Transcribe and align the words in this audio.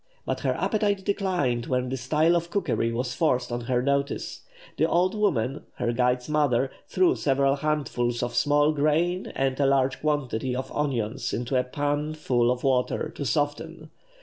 But 0.25 0.39
her 0.39 0.55
appetite 0.55 1.05
declined 1.05 1.67
when 1.67 1.89
the 1.89 1.95
style 1.95 2.35
of 2.35 2.49
cookery 2.49 2.91
was 2.91 3.13
forced 3.13 3.51
on 3.51 3.61
her 3.65 3.83
notice. 3.83 4.41
The 4.77 4.89
old 4.89 5.13
woman, 5.13 5.61
her 5.75 5.93
guide's 5.93 6.27
mother, 6.27 6.71
threw 6.87 7.15
several 7.15 7.57
handfuls 7.57 8.23
of 8.23 8.33
small 8.33 8.71
grain 8.71 9.27
and 9.35 9.59
a 9.59 9.67
large 9.67 10.01
quantity 10.01 10.55
of 10.55 10.75
onions 10.75 11.33
into 11.33 11.55
a 11.55 11.63
pan 11.63 12.15
full 12.15 12.49
of 12.49 12.63
water 12.63 13.09
to 13.09 13.23
soften. 13.27 13.91